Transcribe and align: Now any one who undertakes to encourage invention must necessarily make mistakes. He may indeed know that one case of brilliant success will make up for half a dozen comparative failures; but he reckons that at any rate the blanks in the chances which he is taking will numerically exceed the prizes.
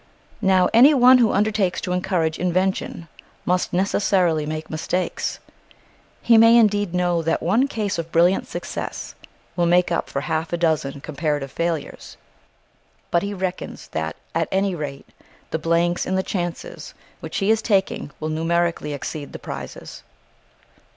Now 0.41 0.67
any 0.73 0.95
one 0.95 1.19
who 1.19 1.31
undertakes 1.31 1.79
to 1.81 1.91
encourage 1.91 2.39
invention 2.39 3.07
must 3.45 3.71
necessarily 3.71 4.47
make 4.47 4.67
mistakes. 4.67 5.37
He 6.23 6.39
may 6.39 6.57
indeed 6.57 6.95
know 6.95 7.21
that 7.21 7.43
one 7.43 7.67
case 7.67 7.99
of 7.99 8.11
brilliant 8.11 8.47
success 8.47 9.13
will 9.55 9.67
make 9.67 9.91
up 9.91 10.09
for 10.09 10.21
half 10.21 10.51
a 10.53 10.57
dozen 10.57 11.01
comparative 11.01 11.51
failures; 11.51 12.17
but 13.11 13.21
he 13.21 13.31
reckons 13.31 13.89
that 13.89 14.15
at 14.33 14.49
any 14.51 14.73
rate 14.73 15.07
the 15.51 15.59
blanks 15.59 16.07
in 16.07 16.15
the 16.15 16.23
chances 16.23 16.95
which 17.19 17.37
he 17.37 17.51
is 17.51 17.61
taking 17.61 18.09
will 18.19 18.29
numerically 18.29 18.93
exceed 18.93 19.33
the 19.33 19.37
prizes. 19.37 20.01